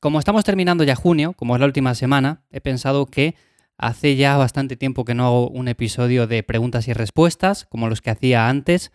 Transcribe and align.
Como 0.00 0.18
estamos 0.18 0.44
terminando 0.44 0.82
ya 0.82 0.96
junio, 0.96 1.34
como 1.34 1.54
es 1.54 1.60
la 1.60 1.66
última 1.66 1.94
semana, 1.94 2.40
he 2.50 2.62
pensado 2.62 3.04
que 3.04 3.34
hace 3.76 4.16
ya 4.16 4.38
bastante 4.38 4.74
tiempo 4.76 5.04
que 5.04 5.14
no 5.14 5.26
hago 5.26 5.48
un 5.50 5.68
episodio 5.68 6.26
de 6.26 6.42
preguntas 6.42 6.88
y 6.88 6.94
respuestas, 6.94 7.66
como 7.66 7.86
los 7.86 8.00
que 8.00 8.08
hacía 8.08 8.48
antes. 8.48 8.92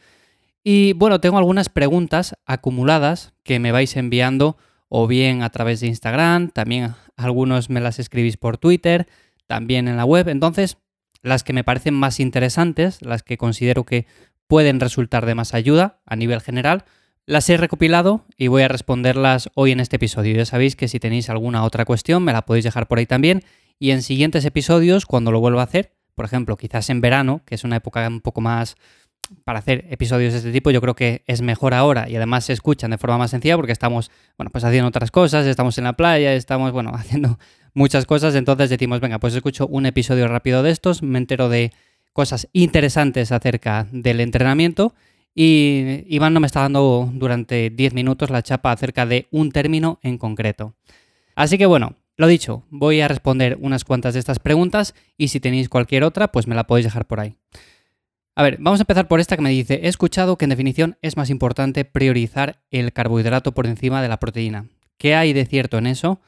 Y 0.63 0.93
bueno, 0.93 1.21
tengo 1.21 1.37
algunas 1.37 1.69
preguntas 1.69 2.35
acumuladas 2.47 3.33
que 3.43 3.59
me 3.59 3.71
vais 3.71 3.95
enviando 3.97 4.57
o 4.89 5.05
bien 5.05 5.43
a 5.43 5.51
través 5.51 5.79
de 5.81 5.87
Instagram, 5.87 6.49
también 6.49 6.95
algunos 7.17 7.69
me 7.69 7.81
las 7.81 7.99
escribís 7.99 8.37
por 8.37 8.57
Twitter, 8.57 9.05
también 9.45 9.87
en 9.87 9.97
la 9.97 10.05
web. 10.05 10.27
Entonces, 10.27 10.77
las 11.21 11.43
que 11.43 11.53
me 11.53 11.63
parecen 11.63 11.93
más 11.93 12.19
interesantes, 12.19 13.03
las 13.03 13.21
que 13.21 13.37
considero 13.37 13.83
que 13.83 14.07
pueden 14.47 14.79
resultar 14.79 15.27
de 15.27 15.35
más 15.35 15.53
ayuda 15.53 15.99
a 16.07 16.15
nivel 16.15 16.41
general, 16.41 16.83
las 17.27 17.49
he 17.49 17.57
recopilado 17.57 18.23
y 18.37 18.47
voy 18.47 18.61
a 18.63 18.67
responderlas 18.67 19.49
hoy 19.55 19.71
en 19.71 19.79
este 19.79 19.95
episodio. 19.95 20.35
Ya 20.35 20.45
sabéis 20.45 20.75
que 20.75 20.87
si 20.87 20.99
tenéis 20.99 21.29
alguna 21.29 21.63
otra 21.63 21.85
cuestión 21.85 22.23
me 22.23 22.33
la 22.33 22.43
podéis 22.43 22.65
dejar 22.65 22.87
por 22.87 22.99
ahí 22.99 23.05
también. 23.05 23.43
Y 23.79 23.91
en 23.91 24.03
siguientes 24.03 24.45
episodios, 24.45 25.05
cuando 25.05 25.31
lo 25.31 25.39
vuelva 25.39 25.61
a 25.61 25.65
hacer, 25.65 25.91
por 26.13 26.25
ejemplo, 26.25 26.55
quizás 26.55 26.89
en 26.89 27.01
verano, 27.01 27.41
que 27.45 27.55
es 27.55 27.63
una 27.63 27.77
época 27.77 28.07
un 28.07 28.21
poco 28.21 28.41
más 28.41 28.77
para 29.43 29.57
hacer 29.57 29.85
episodios 29.89 30.33
de 30.33 30.39
este 30.39 30.51
tipo, 30.51 30.69
yo 30.69 30.81
creo 30.81 30.95
que 30.95 31.23
es 31.25 31.41
mejor 31.41 31.73
ahora. 31.73 32.07
Y 32.07 32.15
además 32.15 32.45
se 32.45 32.53
escuchan 32.53 32.91
de 32.91 32.99
forma 32.99 33.17
más 33.17 33.31
sencilla 33.31 33.55
porque 33.55 33.71
estamos, 33.71 34.11
bueno, 34.37 34.51
pues 34.51 34.63
haciendo 34.63 34.87
otras 34.87 35.09
cosas, 35.09 35.47
estamos 35.47 35.77
en 35.79 35.85
la 35.85 35.93
playa, 35.93 36.33
estamos, 36.33 36.71
bueno, 36.71 36.91
haciendo 36.93 37.39
muchas 37.73 38.05
cosas, 38.05 38.35
entonces 38.35 38.69
decimos, 38.69 39.01
venga, 39.01 39.19
pues 39.19 39.33
escucho 39.33 39.67
un 39.67 39.87
episodio 39.87 40.27
rápido 40.27 40.63
de 40.63 40.71
estos, 40.71 41.01
me 41.01 41.17
entero 41.17 41.49
de 41.49 41.73
cosas 42.13 42.47
interesantes 42.53 43.31
acerca 43.31 43.87
del 43.91 44.21
entrenamiento 44.21 44.93
y 45.35 46.05
Iván 46.07 46.33
no 46.33 46.39
me 46.39 46.47
está 46.47 46.61
dando 46.61 47.11
durante 47.13 47.69
10 47.69 47.93
minutos 47.93 48.29
la 48.29 48.41
chapa 48.41 48.71
acerca 48.71 49.05
de 49.05 49.27
un 49.31 49.51
término 49.51 49.99
en 50.01 50.17
concreto. 50.17 50.73
Así 51.35 51.57
que 51.57 51.65
bueno, 51.65 51.95
lo 52.15 52.27
dicho, 52.27 52.63
voy 52.69 53.01
a 53.01 53.09
responder 53.09 53.57
unas 53.59 53.83
cuantas 53.83 54.13
de 54.13 54.21
estas 54.21 54.39
preguntas 54.39 54.95
y 55.17 55.27
si 55.27 55.41
tenéis 55.41 55.67
cualquier 55.67 56.05
otra, 56.05 56.31
pues 56.31 56.47
me 56.47 56.55
la 56.55 56.65
podéis 56.65 56.85
dejar 56.85 57.05
por 57.05 57.19
ahí. 57.19 57.35
A 58.35 58.43
ver, 58.43 58.57
vamos 58.59 58.79
a 58.79 58.83
empezar 58.83 59.09
por 59.09 59.19
esta 59.19 59.35
que 59.35 59.41
me 59.41 59.49
dice, 59.49 59.81
he 59.83 59.87
escuchado 59.89 60.37
que 60.37 60.45
en 60.45 60.49
definición 60.49 60.97
es 61.01 61.17
más 61.17 61.29
importante 61.29 61.83
priorizar 61.83 62.61
el 62.71 62.93
carbohidrato 62.93 63.53
por 63.53 63.67
encima 63.67 64.01
de 64.01 64.07
la 64.07 64.19
proteína. 64.19 64.67
¿Qué 64.97 65.15
hay 65.15 65.33
de 65.33 65.45
cierto 65.45 65.77
en 65.77 65.87
eso? 65.87 66.21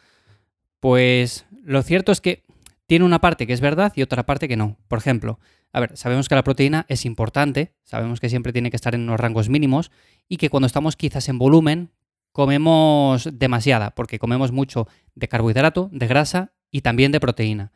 Pues 0.81 1.45
lo 1.63 1.81
cierto 1.81 2.11
es 2.11 2.19
que 2.19 2.43
tiene 2.85 3.05
una 3.05 3.19
parte 3.19 3.47
que 3.47 3.53
es 3.53 3.61
verdad 3.61 3.93
y 3.95 4.01
otra 4.01 4.25
parte 4.25 4.47
que 4.47 4.57
no. 4.57 4.77
Por 4.87 4.99
ejemplo, 4.99 5.39
a 5.73 5.79
ver, 5.79 5.97
sabemos 5.97 6.29
que 6.29 6.35
la 6.35 6.43
proteína 6.43 6.85
es 6.89 7.05
importante, 7.05 7.73
sabemos 7.83 8.19
que 8.19 8.29
siempre 8.29 8.53
tiene 8.53 8.69
que 8.69 8.75
estar 8.75 8.95
en 8.95 9.01
unos 9.01 9.19
rangos 9.19 9.49
mínimos 9.49 9.91
y 10.27 10.37
que 10.37 10.49
cuando 10.49 10.67
estamos 10.67 10.95
quizás 10.95 11.29
en 11.29 11.37
volumen 11.37 11.91
comemos 12.31 13.29
demasiada, 13.33 13.91
porque 13.91 14.19
comemos 14.19 14.51
mucho 14.51 14.87
de 15.15 15.27
carbohidrato, 15.27 15.89
de 15.91 16.07
grasa 16.07 16.53
y 16.71 16.81
también 16.81 17.11
de 17.11 17.19
proteína. 17.19 17.71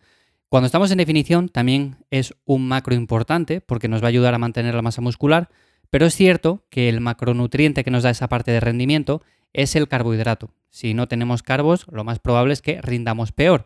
Cuando 0.50 0.66
estamos 0.66 0.92
en 0.92 0.98
definición 0.98 1.50
también 1.50 1.98
es 2.10 2.36
un 2.46 2.68
macro 2.68 2.94
importante 2.94 3.62
porque 3.62 3.88
nos 3.88 4.02
va 4.02 4.08
a 4.08 4.10
ayudar 4.10 4.34
a 4.34 4.38
mantener 4.38 4.76
la 4.76 4.82
masa 4.82 5.02
muscular, 5.02 5.50
pero 5.90 6.06
es 6.06 6.16
cierto 6.16 6.66
que 6.70 6.90
el 6.90 7.02
macronutriente 7.02 7.84
que 7.84 7.92
nos 7.92 8.04
da 8.04 8.10
esa 8.10 8.30
parte 8.30 8.52
de 8.52 8.60
rendimiento 8.60 9.22
es 9.54 9.76
el 9.76 9.88
carbohidrato. 9.88 10.52
Si 10.70 10.94
no 10.94 11.08
tenemos 11.08 11.44
carbos, 11.44 11.86
lo 11.92 12.04
más 12.04 12.20
probable 12.20 12.54
es 12.54 12.62
que 12.62 12.82
rindamos 12.82 13.32
peor. 13.32 13.66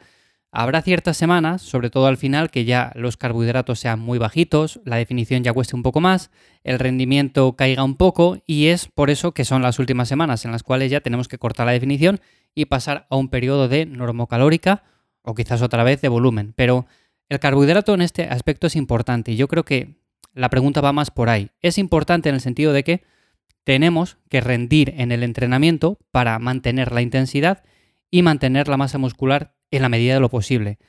Habrá 0.57 0.81
ciertas 0.81 1.17
semanas, 1.17 1.61
sobre 1.61 1.89
todo 1.89 2.07
al 2.07 2.15
final, 2.15 2.49
que 2.49 2.63
ya 2.63 2.93
los 2.95 3.17
carbohidratos 3.17 3.77
sean 3.77 3.99
muy 3.99 4.19
bajitos, 4.19 4.79
la 4.85 4.95
definición 4.95 5.43
ya 5.43 5.51
cueste 5.51 5.75
un 5.75 5.83
poco 5.83 5.99
más, 5.99 6.31
el 6.63 6.79
rendimiento 6.79 7.57
caiga 7.57 7.83
un 7.83 7.97
poco 7.97 8.37
y 8.47 8.67
es 8.67 8.87
por 8.87 9.09
eso 9.09 9.33
que 9.33 9.43
son 9.43 9.61
las 9.61 9.79
últimas 9.79 10.07
semanas 10.07 10.45
en 10.45 10.53
las 10.53 10.63
cuales 10.63 10.89
ya 10.89 11.01
tenemos 11.01 11.27
que 11.27 11.37
cortar 11.37 11.65
la 11.65 11.73
definición 11.73 12.21
y 12.53 12.67
pasar 12.67 13.05
a 13.09 13.17
un 13.17 13.27
periodo 13.27 13.67
de 13.67 13.85
normocalórica 13.85 14.83
o 15.23 15.35
quizás 15.35 15.61
otra 15.61 15.83
vez 15.83 15.99
de 15.99 16.07
volumen. 16.07 16.53
Pero 16.55 16.85
el 17.27 17.41
carbohidrato 17.41 17.93
en 17.93 18.01
este 18.01 18.23
aspecto 18.23 18.67
es 18.67 18.77
importante 18.77 19.33
y 19.33 19.35
yo 19.35 19.49
creo 19.49 19.65
que 19.65 19.97
la 20.33 20.49
pregunta 20.49 20.79
va 20.79 20.93
más 20.93 21.11
por 21.11 21.27
ahí. 21.27 21.49
Es 21.59 21.77
importante 21.77 22.29
en 22.29 22.35
el 22.35 22.41
sentido 22.41 22.71
de 22.71 22.85
que 22.85 23.03
tenemos 23.65 24.19
que 24.29 24.39
rendir 24.39 24.93
en 24.95 25.11
el 25.11 25.23
entrenamiento 25.23 25.97
para 26.11 26.39
mantener 26.39 26.93
la 26.93 27.01
intensidad 27.01 27.61
y 28.15 28.21
mantener 28.21 28.69
la 28.69 28.77
masa 28.77 28.97
muscular 28.97 29.57
en 29.71 29.81
la 29.81 29.89
medida 29.89 30.13
de 30.13 30.21
lo 30.21 30.29
posible. 30.29 30.79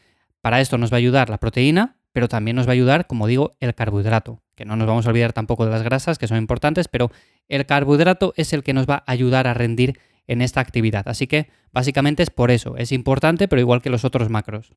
Para 0.42 0.60
esto 0.60 0.78
nos 0.78 0.92
va 0.92 0.96
a 0.96 0.98
ayudar 0.98 1.28
la 1.28 1.38
proteína, 1.38 1.96
pero 2.12 2.28
también 2.28 2.54
nos 2.54 2.68
va 2.68 2.70
a 2.70 2.74
ayudar, 2.74 3.08
como 3.08 3.26
digo, 3.26 3.56
el 3.58 3.74
carbohidrato, 3.74 4.44
que 4.54 4.64
no 4.64 4.76
nos 4.76 4.86
vamos 4.86 5.06
a 5.06 5.08
olvidar 5.08 5.32
tampoco 5.32 5.64
de 5.64 5.72
las 5.72 5.82
grasas, 5.82 6.18
que 6.18 6.28
son 6.28 6.38
importantes, 6.38 6.86
pero 6.86 7.10
el 7.48 7.66
carbohidrato 7.66 8.32
es 8.36 8.52
el 8.52 8.62
que 8.62 8.74
nos 8.74 8.86
va 8.86 9.02
a 9.04 9.10
ayudar 9.10 9.48
a 9.48 9.54
rendir 9.54 9.98
en 10.28 10.40
esta 10.40 10.60
actividad. 10.60 11.08
Así 11.08 11.26
que 11.26 11.50
básicamente 11.72 12.22
es 12.22 12.30
por 12.30 12.52
eso, 12.52 12.76
es 12.76 12.92
importante, 12.92 13.48
pero 13.48 13.60
igual 13.60 13.82
que 13.82 13.90
los 13.90 14.04
otros 14.04 14.30
macros. 14.30 14.72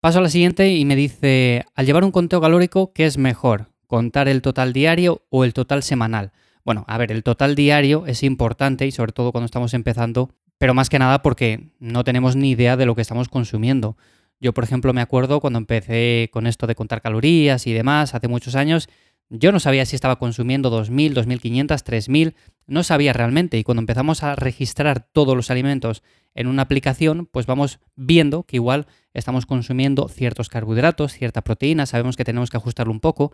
Paso 0.00 0.18
a 0.18 0.22
la 0.22 0.30
siguiente 0.30 0.68
y 0.68 0.84
me 0.84 0.96
dice, 0.96 1.64
al 1.76 1.86
llevar 1.86 2.02
un 2.02 2.10
conteo 2.10 2.40
calórico, 2.40 2.92
¿qué 2.92 3.06
es 3.06 3.18
mejor? 3.18 3.70
¿Contar 3.86 4.26
el 4.26 4.42
total 4.42 4.72
diario 4.72 5.22
o 5.30 5.44
el 5.44 5.54
total 5.54 5.84
semanal? 5.84 6.32
Bueno, 6.64 6.84
a 6.88 6.98
ver, 6.98 7.12
el 7.12 7.22
total 7.22 7.54
diario 7.54 8.04
es 8.08 8.24
importante 8.24 8.84
y 8.84 8.90
sobre 8.90 9.12
todo 9.12 9.30
cuando 9.30 9.44
estamos 9.44 9.74
empezando 9.74 10.34
pero 10.62 10.74
más 10.74 10.88
que 10.88 11.00
nada 11.00 11.22
porque 11.22 11.72
no 11.80 12.04
tenemos 12.04 12.36
ni 12.36 12.50
idea 12.50 12.76
de 12.76 12.86
lo 12.86 12.94
que 12.94 13.02
estamos 13.02 13.28
consumiendo. 13.28 13.96
Yo, 14.38 14.54
por 14.54 14.62
ejemplo, 14.62 14.92
me 14.92 15.00
acuerdo 15.00 15.40
cuando 15.40 15.58
empecé 15.58 16.30
con 16.32 16.46
esto 16.46 16.68
de 16.68 16.76
contar 16.76 17.02
calorías 17.02 17.66
y 17.66 17.72
demás, 17.72 18.14
hace 18.14 18.28
muchos 18.28 18.54
años, 18.54 18.88
yo 19.28 19.50
no 19.50 19.58
sabía 19.58 19.84
si 19.86 19.96
estaba 19.96 20.20
consumiendo 20.20 20.70
2.000, 20.70 21.14
2.500, 21.14 21.66
3.000, 21.66 22.34
no 22.68 22.84
sabía 22.84 23.12
realmente. 23.12 23.58
Y 23.58 23.64
cuando 23.64 23.80
empezamos 23.80 24.22
a 24.22 24.36
registrar 24.36 25.00
todos 25.00 25.34
los 25.34 25.50
alimentos 25.50 26.04
en 26.32 26.46
una 26.46 26.62
aplicación, 26.62 27.26
pues 27.26 27.46
vamos 27.46 27.80
viendo 27.96 28.44
que 28.44 28.54
igual 28.54 28.86
estamos 29.14 29.46
consumiendo 29.46 30.06
ciertos 30.06 30.48
carbohidratos, 30.48 31.12
cierta 31.12 31.42
proteína, 31.42 31.86
sabemos 31.86 32.16
que 32.16 32.22
tenemos 32.22 32.50
que 32.50 32.58
ajustarlo 32.58 32.92
un 32.92 33.00
poco. 33.00 33.32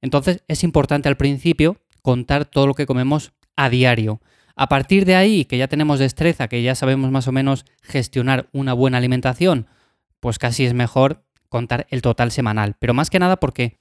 Entonces 0.00 0.44
es 0.46 0.62
importante 0.62 1.08
al 1.08 1.16
principio 1.16 1.78
contar 2.02 2.44
todo 2.44 2.68
lo 2.68 2.74
que 2.74 2.86
comemos 2.86 3.32
a 3.56 3.68
diario. 3.68 4.20
A 4.60 4.68
partir 4.68 5.04
de 5.04 5.14
ahí, 5.14 5.44
que 5.44 5.56
ya 5.56 5.68
tenemos 5.68 6.00
destreza, 6.00 6.48
que 6.48 6.62
ya 6.62 6.74
sabemos 6.74 7.12
más 7.12 7.28
o 7.28 7.32
menos 7.32 7.64
gestionar 7.80 8.48
una 8.52 8.72
buena 8.72 8.98
alimentación, 8.98 9.68
pues 10.18 10.40
casi 10.40 10.64
es 10.64 10.74
mejor 10.74 11.22
contar 11.48 11.86
el 11.90 12.02
total 12.02 12.32
semanal. 12.32 12.74
Pero 12.80 12.92
más 12.92 13.08
que 13.08 13.20
nada 13.20 13.36
porque 13.36 13.78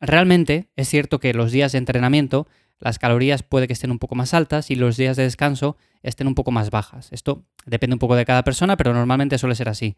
realmente 0.00 0.70
es 0.76 0.88
cierto 0.88 1.18
que 1.18 1.34
los 1.34 1.50
días 1.50 1.72
de 1.72 1.78
entrenamiento 1.78 2.46
las 2.78 3.00
calorías 3.00 3.42
puede 3.42 3.66
que 3.66 3.72
estén 3.72 3.90
un 3.90 3.98
poco 3.98 4.14
más 4.14 4.32
altas 4.32 4.70
y 4.70 4.76
los 4.76 4.96
días 4.96 5.16
de 5.16 5.24
descanso 5.24 5.76
estén 6.00 6.28
un 6.28 6.36
poco 6.36 6.52
más 6.52 6.70
bajas. 6.70 7.12
Esto 7.12 7.44
depende 7.66 7.94
un 7.94 7.98
poco 7.98 8.14
de 8.14 8.24
cada 8.24 8.44
persona, 8.44 8.76
pero 8.76 8.94
normalmente 8.94 9.36
suele 9.36 9.56
ser 9.56 9.68
así. 9.68 9.96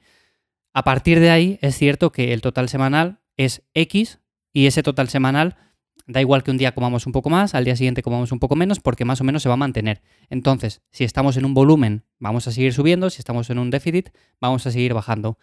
A 0.72 0.82
partir 0.82 1.20
de 1.20 1.28
ahí 1.28 1.59
es 1.60 1.76
cierto 1.76 2.10
que 2.10 2.32
el 2.32 2.41
total 2.41 2.70
semanal 2.70 3.20
es 3.37 3.64
X 3.75 4.19
y 4.50 4.66
ese 4.66 4.82
total 4.82 5.10
semanal 5.10 5.59
Da 6.07 6.21
igual 6.21 6.43
que 6.43 6.51
un 6.51 6.59
día 6.59 6.73
comamos 6.73 7.07
un 7.07 7.13
poco 7.13 7.31
más, 7.31 7.55
al 7.55 7.65
día 7.65 7.77
siguiente 7.77 8.03
comamos 8.03 8.33
un 8.33 8.39
poco 8.39 8.57
menos, 8.57 8.81
porque 8.81 9.05
más 9.05 9.21
o 9.21 9.25
menos 9.25 9.43
se 9.43 9.49
va 9.49 9.55
a 9.55 9.59
mantener. 9.59 10.03
Entonces, 10.31 10.83
si 10.91 11.05
estamos 11.05 11.37
en 11.37 11.45
un 11.45 11.55
volumen, 11.55 12.05
vamos 12.19 12.47
a 12.49 12.53
seguir 12.53 12.73
subiendo, 12.73 13.11
si 13.11 13.21
estamos 13.21 13.51
en 13.51 13.59
un 13.59 13.71
déficit, 13.71 14.11
vamos 14.41 14.67
a 14.67 14.71
seguir 14.71 14.95
bajando. 14.95 15.39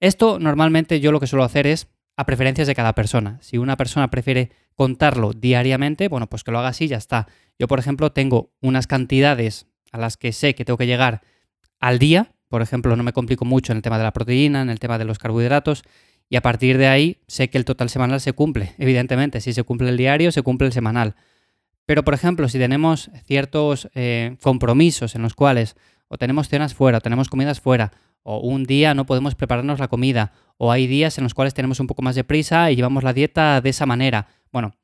Esto 0.00 0.38
normalmente 0.38 1.00
yo 1.00 1.12
lo 1.12 1.20
que 1.20 1.26
suelo 1.26 1.44
hacer 1.44 1.66
es 1.66 1.88
a 2.16 2.24
preferencias 2.24 2.66
de 2.66 2.74
cada 2.74 2.94
persona. 2.94 3.38
Si 3.42 3.58
una 3.58 3.76
persona 3.76 4.10
prefiere 4.10 4.50
contarlo 4.74 5.32
diariamente, 5.32 6.08
bueno, 6.08 6.28
pues 6.28 6.44
que 6.44 6.50
lo 6.50 6.58
haga 6.58 6.68
así 6.68 6.88
ya 6.88 6.96
está. 6.96 7.26
Yo, 7.58 7.68
por 7.68 7.78
ejemplo, 7.78 8.12
tengo 8.12 8.52
unas 8.60 8.86
cantidades 8.86 9.66
a 9.92 9.98
las 9.98 10.16
que 10.16 10.32
sé 10.32 10.54
que 10.54 10.64
tengo 10.64 10.78
que 10.78 10.86
llegar 10.86 11.22
al 11.80 11.98
día. 11.98 12.32
Por 12.48 12.62
ejemplo, 12.62 12.94
no 12.96 13.02
me 13.02 13.12
complico 13.12 13.44
mucho 13.44 13.72
en 13.72 13.78
el 13.78 13.82
tema 13.82 13.98
de 13.98 14.04
la 14.04 14.12
proteína, 14.12 14.62
en 14.62 14.70
el 14.70 14.78
tema 14.78 14.98
de 14.98 15.04
los 15.04 15.18
carbohidratos 15.18 15.82
y 16.28 16.36
a 16.36 16.42
partir 16.42 16.78
de 16.78 16.88
ahí 16.88 17.18
sé 17.28 17.50
que 17.50 17.58
el 17.58 17.64
total 17.64 17.88
semanal 17.88 18.20
se 18.20 18.32
cumple, 18.32 18.74
evidentemente. 18.78 19.40
Si 19.40 19.52
se 19.52 19.62
cumple 19.62 19.90
el 19.90 19.96
diario, 19.96 20.32
se 20.32 20.42
cumple 20.42 20.66
el 20.66 20.72
semanal. 20.72 21.14
Pero, 21.84 22.02
por 22.02 22.14
ejemplo, 22.14 22.48
si 22.48 22.58
tenemos 22.58 23.10
ciertos 23.24 23.88
eh, 23.94 24.36
compromisos 24.42 25.14
en 25.14 25.22
los 25.22 25.34
cuales 25.34 25.76
o 26.08 26.18
tenemos 26.18 26.48
cenas 26.48 26.74
fuera, 26.74 26.98
o 26.98 27.00
tenemos 27.00 27.28
comidas 27.28 27.60
fuera, 27.60 27.92
o 28.22 28.38
un 28.38 28.64
día 28.64 28.94
no 28.94 29.06
podemos 29.06 29.36
prepararnos 29.36 29.78
la 29.78 29.88
comida, 29.88 30.32
o 30.56 30.72
hay 30.72 30.86
días 30.86 31.18
en 31.18 31.24
los 31.24 31.34
cuales 31.34 31.54
tenemos 31.54 31.78
un 31.78 31.86
poco 31.86 32.02
más 32.02 32.16
de 32.16 32.24
prisa 32.24 32.70
y 32.70 32.76
llevamos 32.76 33.04
la 33.04 33.12
dieta 33.12 33.60
de 33.60 33.70
esa 33.70 33.86
manera. 33.86 34.28
Bueno, 34.52 34.74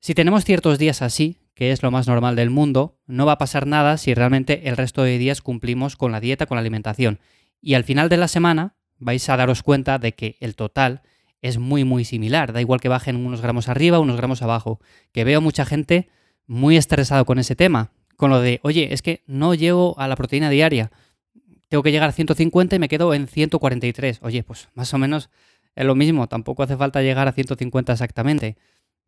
si 0.00 0.14
tenemos 0.14 0.44
ciertos 0.44 0.78
días 0.78 1.02
así, 1.02 1.38
que 1.54 1.70
es 1.70 1.82
lo 1.82 1.90
más 1.90 2.08
normal 2.08 2.36
del 2.36 2.50
mundo, 2.50 2.98
no 3.06 3.26
va 3.26 3.32
a 3.32 3.38
pasar 3.38 3.66
nada 3.66 3.98
si 3.98 4.14
realmente 4.14 4.68
el 4.68 4.76
resto 4.76 5.02
de 5.02 5.18
días 5.18 5.42
cumplimos 5.42 5.96
con 5.96 6.10
la 6.10 6.20
dieta, 6.20 6.46
con 6.46 6.56
la 6.56 6.60
alimentación. 6.60 7.20
Y 7.60 7.74
al 7.74 7.84
final 7.84 8.08
de 8.08 8.16
la 8.16 8.28
semana, 8.28 8.74
vais 9.00 9.28
a 9.28 9.36
daros 9.36 9.62
cuenta 9.64 9.98
de 9.98 10.12
que 10.12 10.36
el 10.40 10.54
total 10.54 11.02
es 11.42 11.58
muy, 11.58 11.84
muy 11.84 12.04
similar. 12.04 12.52
Da 12.52 12.60
igual 12.60 12.80
que 12.80 12.88
bajen 12.88 13.16
unos 13.16 13.40
gramos 13.40 13.68
arriba, 13.68 13.98
unos 13.98 14.16
gramos 14.16 14.42
abajo. 14.42 14.78
Que 15.12 15.24
veo 15.24 15.40
mucha 15.40 15.64
gente 15.64 16.08
muy 16.46 16.76
estresado 16.76 17.24
con 17.24 17.38
ese 17.38 17.56
tema. 17.56 17.90
Con 18.16 18.30
lo 18.30 18.40
de, 18.40 18.60
oye, 18.62 18.92
es 18.92 19.02
que 19.02 19.24
no 19.26 19.54
llego 19.54 19.98
a 19.98 20.06
la 20.06 20.16
proteína 20.16 20.50
diaria. 20.50 20.92
Tengo 21.68 21.82
que 21.82 21.92
llegar 21.92 22.10
a 22.10 22.12
150 22.12 22.76
y 22.76 22.78
me 22.78 22.88
quedo 22.88 23.14
en 23.14 23.26
143. 23.26 24.20
Oye, 24.22 24.42
pues 24.42 24.68
más 24.74 24.92
o 24.92 24.98
menos 24.98 25.30
es 25.74 25.84
lo 25.84 25.94
mismo. 25.94 26.28
Tampoco 26.28 26.62
hace 26.62 26.76
falta 26.76 27.00
llegar 27.00 27.26
a 27.26 27.32
150 27.32 27.92
exactamente. 27.92 28.56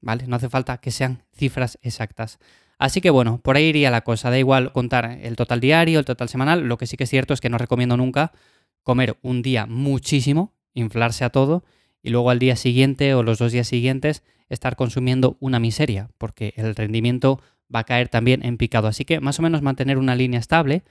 ¿Vale? 0.00 0.26
No 0.26 0.36
hace 0.36 0.48
falta 0.48 0.78
que 0.78 0.90
sean 0.90 1.22
cifras 1.34 1.78
exactas. 1.82 2.38
Así 2.78 3.00
que 3.00 3.10
bueno, 3.10 3.38
por 3.38 3.56
ahí 3.56 3.66
iría 3.66 3.90
la 3.90 4.00
cosa. 4.00 4.30
Da 4.30 4.38
igual 4.38 4.72
contar 4.72 5.18
el 5.22 5.36
total 5.36 5.60
diario, 5.60 5.98
el 5.98 6.04
total 6.04 6.28
semanal. 6.28 6.62
Lo 6.62 6.78
que 6.78 6.86
sí 6.86 6.96
que 6.96 7.04
es 7.04 7.10
cierto 7.10 7.34
es 7.34 7.40
que 7.40 7.50
no 7.50 7.58
recomiendo 7.58 7.96
nunca 7.96 8.32
comer 8.82 9.16
un 9.22 9.42
día 9.42 9.66
muchísimo, 9.66 10.54
inflarse 10.74 11.24
a 11.24 11.30
todo, 11.30 11.64
y 12.02 12.10
luego 12.10 12.30
al 12.30 12.38
día 12.38 12.56
siguiente 12.56 13.14
o 13.14 13.22
los 13.22 13.38
dos 13.38 13.52
días 13.52 13.68
siguientes 13.68 14.22
estar 14.48 14.76
consumiendo 14.76 15.36
una 15.40 15.58
miseria, 15.58 16.10
porque 16.18 16.52
el 16.56 16.74
rendimiento 16.74 17.40
va 17.74 17.80
a 17.80 17.84
caer 17.84 18.08
también 18.08 18.44
en 18.44 18.58
picado. 18.58 18.88
Así 18.88 19.04
que 19.04 19.20
más 19.20 19.38
o 19.38 19.42
menos 19.42 19.62
mantener 19.62 19.98
una 19.98 20.14
línea 20.14 20.40
estable, 20.40 20.82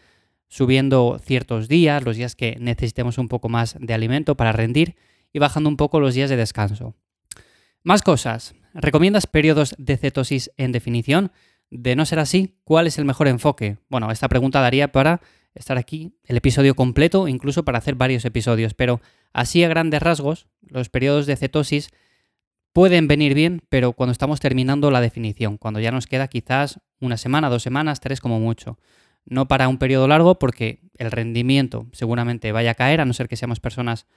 subiendo 0.48 1.20
ciertos 1.24 1.68
días, 1.68 2.04
los 2.04 2.18
días 2.18 2.36
que 2.36 2.58
necesitemos 2.60 3.18
un 3.18 3.28
poco 3.28 3.50
más 3.50 3.76
de 3.80 3.94
alimento 3.94 4.36
para 4.36 4.52
rendir, 4.52 4.96
y 5.34 5.40
bajando 5.40 5.70
un 5.70 5.78
poco 5.78 6.00
los 6.00 6.14
días 6.14 6.30
de 6.30 6.36
descanso. 6.36 6.96
Más 7.84 8.02
cosas. 8.02 8.54
¿Recomiendas 8.74 9.28
periodos 9.28 9.76
de 9.78 9.98
cetosis 9.98 10.52
en 10.58 10.72
definición? 10.72 11.32
De 11.70 11.96
no 11.96 12.06
ser 12.06 12.20
así, 12.20 12.58
¿cuál 12.64 12.88
es 12.88 12.98
el 12.98 13.06
mejor 13.06 13.28
enfoque? 13.28 13.78
Bueno, 13.90 14.12
esta 14.12 14.28
pregunta 14.28 14.60
daría 14.60 14.92
para 14.92 15.22
estar 15.54 15.78
aquí 15.78 16.14
el 16.24 16.38
episodio 16.38 16.76
completo, 16.76 17.28
incluso 17.28 17.64
para 17.64 17.78
hacer 17.78 17.96
varios 17.96 18.26
episodios, 18.26 18.74
pero 18.74 19.02
así 19.34 19.64
a 19.64 19.70
grandes 19.70 20.02
rasgos, 20.02 20.48
los 20.62 20.90
periodos 20.90 21.26
de 21.26 21.36
cetosis 21.36 21.90
pueden 22.74 23.08
venir 23.08 23.34
bien, 23.34 23.62
pero 23.70 23.94
cuando 23.94 24.12
estamos 24.12 24.40
terminando 24.40 24.92
la 24.92 25.02
definición, 25.02 25.58
cuando 25.58 25.80
ya 25.80 25.92
nos 25.92 26.08
queda 26.08 26.28
quizás 26.28 26.80
una 27.00 27.18
semana, 27.18 27.50
dos 27.50 27.64
semanas, 27.64 28.00
tres 28.00 28.22
como 28.22 28.40
mucho. 28.40 28.78
No 29.26 29.48
para 29.48 29.68
un 29.68 29.78
periodo 29.78 30.08
largo 30.08 30.40
porque 30.40 30.80
el 30.98 31.12
rendimiento 31.12 31.88
seguramente 31.92 32.52
vaya 32.52 32.72
a 32.72 32.76
caer, 32.76 33.02
a 33.02 33.06
no 33.06 33.14
ser 33.14 33.28
que 33.28 33.36
seamos 33.36 33.60
personas 33.60 34.08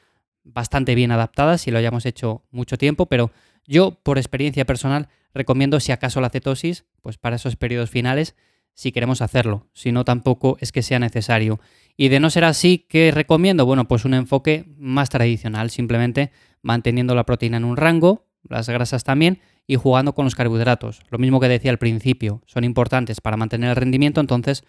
bastante 0.44 0.94
bien 0.94 1.10
adaptadas 1.10 1.66
y 1.66 1.70
lo 1.70 1.78
hayamos 1.78 2.06
hecho 2.06 2.44
mucho 2.50 2.78
tiempo, 2.78 3.06
pero 3.06 3.32
yo 3.66 3.98
por 4.02 4.18
experiencia 4.18 4.64
personal 4.64 5.08
recomiendo 5.32 5.80
si 5.80 5.92
acaso 5.92 6.20
la 6.20 6.30
cetosis, 6.30 6.84
pues 7.02 7.18
para 7.18 7.36
esos 7.36 7.56
periodos 7.56 7.90
finales 7.90 8.36
si 8.74 8.92
queremos 8.92 9.22
hacerlo, 9.22 9.68
si 9.72 9.92
no 9.92 10.04
tampoco 10.04 10.56
es 10.60 10.72
que 10.72 10.82
sea 10.82 10.98
necesario. 10.98 11.60
Y 11.96 12.08
de 12.08 12.20
no 12.20 12.28
ser 12.30 12.44
así, 12.44 12.86
¿qué 12.88 13.12
recomiendo? 13.12 13.64
Bueno, 13.66 13.86
pues 13.86 14.04
un 14.04 14.14
enfoque 14.14 14.64
más 14.76 15.10
tradicional, 15.10 15.70
simplemente 15.70 16.32
manteniendo 16.62 17.14
la 17.14 17.24
proteína 17.24 17.56
en 17.56 17.64
un 17.64 17.76
rango, 17.76 18.26
las 18.48 18.68
grasas 18.68 19.04
también, 19.04 19.40
y 19.66 19.76
jugando 19.76 20.14
con 20.14 20.24
los 20.24 20.34
carbohidratos. 20.34 21.02
Lo 21.08 21.18
mismo 21.18 21.40
que 21.40 21.48
decía 21.48 21.70
al 21.70 21.78
principio, 21.78 22.42
son 22.46 22.64
importantes 22.64 23.20
para 23.20 23.36
mantener 23.36 23.70
el 23.70 23.76
rendimiento, 23.76 24.20
entonces 24.20 24.64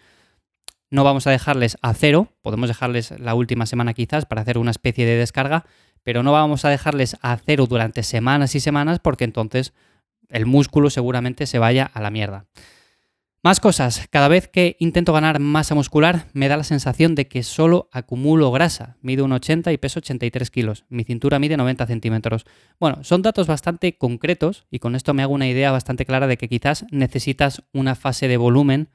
no 0.88 1.04
vamos 1.04 1.26
a 1.26 1.30
dejarles 1.30 1.76
a 1.82 1.92
cero, 1.94 2.32
podemos 2.42 2.68
dejarles 2.68 3.18
la 3.18 3.34
última 3.34 3.66
semana 3.66 3.92
quizás 3.92 4.24
para 4.24 4.42
hacer 4.42 4.56
una 4.56 4.70
especie 4.70 5.04
de 5.04 5.16
descarga, 5.16 5.66
pero 6.04 6.22
no 6.22 6.30
vamos 6.30 6.64
a 6.64 6.70
dejarles 6.70 7.16
a 7.22 7.36
cero 7.36 7.66
durante 7.66 8.04
semanas 8.04 8.54
y 8.54 8.60
semanas 8.60 9.00
porque 9.00 9.24
entonces 9.24 9.74
el 10.28 10.46
músculo 10.46 10.90
seguramente 10.90 11.46
se 11.46 11.58
vaya 11.58 11.90
a 11.92 12.00
la 12.00 12.10
mierda. 12.10 12.46
Más 13.46 13.60
cosas, 13.60 14.08
cada 14.10 14.26
vez 14.26 14.48
que 14.48 14.76
intento 14.80 15.12
ganar 15.12 15.38
masa 15.38 15.76
muscular 15.76 16.26
me 16.32 16.48
da 16.48 16.56
la 16.56 16.64
sensación 16.64 17.14
de 17.14 17.28
que 17.28 17.44
solo 17.44 17.88
acumulo 17.92 18.50
grasa. 18.50 18.96
Mido 19.02 19.24
un 19.24 19.30
80 19.30 19.70
y 19.70 19.78
peso 19.78 20.00
83 20.00 20.50
kilos. 20.50 20.84
Mi 20.88 21.04
cintura 21.04 21.38
mide 21.38 21.56
90 21.56 21.86
centímetros. 21.86 22.44
Bueno, 22.80 23.04
son 23.04 23.22
datos 23.22 23.46
bastante 23.46 23.96
concretos 23.98 24.66
y 24.68 24.80
con 24.80 24.96
esto 24.96 25.14
me 25.14 25.22
hago 25.22 25.32
una 25.32 25.46
idea 25.46 25.70
bastante 25.70 26.04
clara 26.04 26.26
de 26.26 26.36
que 26.38 26.48
quizás 26.48 26.86
necesitas 26.90 27.62
una 27.72 27.94
fase 27.94 28.26
de 28.26 28.36
volumen 28.36 28.88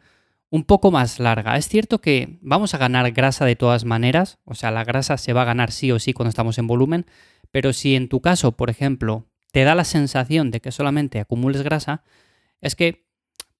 un 0.50 0.66
poco 0.66 0.92
más 0.92 1.22
larga. 1.22 1.56
Es 1.56 1.70
cierto 1.70 2.02
que 2.02 2.38
vamos 2.42 2.74
a 2.74 2.78
ganar 2.78 3.10
grasa 3.14 3.46
de 3.46 3.56
todas 3.56 3.86
maneras, 3.86 4.40
o 4.44 4.54
sea, 4.54 4.70
la 4.72 4.84
grasa 4.84 5.18
se 5.18 5.32
va 5.32 5.44
a 5.44 5.46
ganar 5.46 5.72
sí 5.72 5.94
o 5.94 6.00
sí 6.00 6.12
cuando 6.12 6.28
estamos 6.28 6.58
en 6.58 6.68
volumen, 6.68 7.06
pero 7.52 7.72
si 7.72 7.96
en 7.96 8.10
tu 8.10 8.20
caso, 8.20 8.52
por 8.52 8.70
ejemplo, 8.70 9.30
te 9.54 9.64
da 9.64 9.76
la 9.76 9.86
sensación 9.86 10.52
de 10.52 10.60
que 10.60 10.74
solamente 10.74 11.22
acumules 11.22 11.62
grasa, 11.62 12.04
es 12.60 12.76
que 12.76 13.11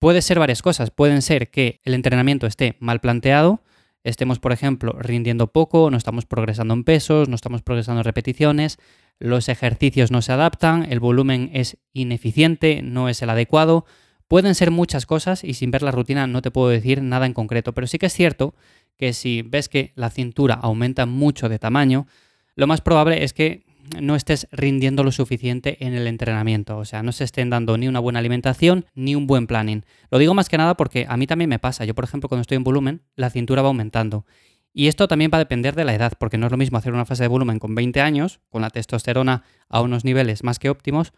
Puede 0.02 0.24
ser 0.24 0.40
varias 0.40 0.64
cosas. 0.64 0.90
Pueden 0.90 1.22
ser 1.22 1.52
que 1.52 1.80
el 1.84 1.94
entrenamiento 1.94 2.48
esté 2.48 2.76
mal 2.80 3.02
planteado, 3.02 3.62
estemos, 4.04 4.40
por 4.40 4.52
ejemplo, 4.52 4.94
rindiendo 4.98 5.46
poco, 5.46 5.92
no 5.92 5.98
estamos 5.98 6.26
progresando 6.26 6.74
en 6.74 6.84
pesos, 6.84 7.30
no 7.30 7.36
estamos 7.36 7.62
progresando 7.62 8.02
en 8.02 8.06
repeticiones, 8.06 8.80
los 9.20 9.48
ejercicios 9.48 10.10
no 10.10 10.24
se 10.24 10.32
adaptan, 10.32 10.92
el 10.92 11.00
volumen 11.00 11.52
es 11.54 11.78
ineficiente, 11.94 12.82
no 12.82 13.10
es 13.10 13.22
el 13.22 13.30
adecuado. 13.30 13.86
Pueden 14.28 14.56
ser 14.56 14.72
muchas 14.72 15.06
cosas 15.06 15.44
y 15.44 15.54
sin 15.54 15.70
ver 15.70 15.84
la 15.84 15.92
rutina 15.92 16.26
no 16.26 16.42
te 16.42 16.50
puedo 16.50 16.70
decir 16.70 17.04
nada 17.04 17.28
en 17.28 17.36
concreto, 17.36 17.76
pero 17.76 17.86
sí 17.86 18.00
que 18.00 18.08
es 18.08 18.14
cierto 18.14 18.56
que 18.98 19.14
si 19.14 19.44
ves 19.44 19.70
que 19.70 19.94
la 19.94 20.10
cintura 20.10 20.56
aumenta 20.56 21.06
mucho 21.06 21.48
de 21.48 21.60
tamaño, 21.60 22.08
lo 22.56 22.66
más 22.66 22.82
probable 22.82 23.24
es 23.24 23.34
que 23.34 23.71
no 24.00 24.16
estés 24.16 24.48
rindiendo 24.52 25.04
lo 25.04 25.12
suficiente 25.12 25.86
en 25.86 25.94
el 25.94 26.08
entrenamiento. 26.08 26.78
O 26.78 26.86
sea, 26.86 27.04
no 27.04 27.12
se 27.12 27.24
estén 27.24 27.50
dando 27.50 27.78
ni 27.78 27.88
una 27.88 28.00
buena 28.00 28.20
alimentación 28.20 28.86
ni 28.94 29.16
un 29.16 29.28
buen 29.28 29.48
planning. 29.48 29.84
Lo 30.10 30.18
digo 30.18 30.34
más 30.34 30.50
que 30.50 30.58
nada 30.58 30.76
porque 30.76 31.06
a 31.10 31.18
mí 31.18 31.28
también 31.28 31.50
me 31.50 31.60
pasa. 31.60 31.86
Yo, 31.86 31.96
por 31.96 32.04
ejemplo, 32.04 32.30
cuando 32.30 32.42
estoy 32.42 32.58
en 32.58 32.64
volumen, 32.64 33.02
la 33.16 33.30
cintura 33.30 33.62
va 33.62 33.70
aumentando. 33.70 34.26
Y 34.74 34.88
esto 34.88 35.08
también 35.08 35.32
va 35.34 35.38
a 35.38 35.40
depender 35.40 35.76
de 35.76 35.84
la 35.84 35.94
edad, 35.94 36.14
porque 36.18 36.38
no 36.38 36.46
es 36.46 36.52
lo 36.52 36.58
mismo 36.58 36.78
hacer 36.78 36.94
una 36.94 37.06
fase 37.06 37.24
de 37.24 37.28
volumen 37.28 37.60
con 37.60 37.76
20 37.76 38.00
años, 38.00 38.40
con 38.50 38.62
la 38.62 38.70
testosterona 38.70 39.44
a 39.68 39.82
unos 39.82 40.06
niveles 40.06 40.44
más 40.44 40.60
que 40.60 40.70
óptimos, 40.70 41.12